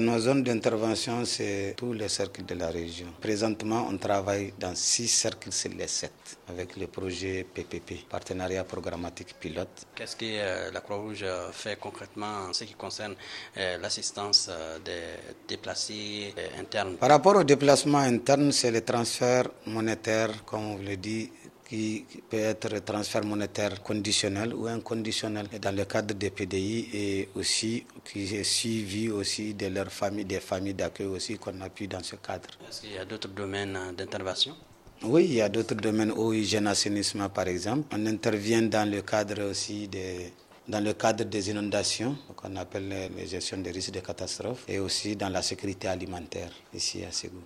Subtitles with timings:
[0.00, 3.08] Nos zones d'intervention, c'est tous les cercles de la région.
[3.20, 6.12] Présentement, on travaille dans six cercles sur les sept
[6.48, 9.86] avec le projet PPP, Partenariat Programmatique Pilote.
[9.96, 13.16] Qu'est-ce que euh, la Croix-Rouge fait concrètement en ce qui concerne
[13.56, 15.02] euh, l'assistance euh, des
[15.48, 16.94] déplacés internes?
[16.98, 21.28] Par rapport au déplacement interne, c'est le transfert monétaire, comme on le dit,
[21.68, 27.84] qui peut être transfert monétaire conditionnel ou inconditionnel dans le cadre des PDI et aussi
[28.04, 32.16] qui est suivi aussi de leurs familles, des familles d'accueil aussi qu'on appuie dans ce
[32.16, 32.48] cadre.
[32.68, 34.56] Est-ce qu'il y a d'autres domaines d'intervention?
[35.02, 37.86] Oui, il y a d'autres domaines, eau, hygiène, assainissement par exemple.
[37.92, 40.32] On intervient dans le cadre aussi des,
[40.66, 45.16] dans le cadre des inondations, qu'on appelle les gestions des risques de catastrophes, et aussi
[45.16, 47.42] dans la sécurité alimentaire ici à Ségou.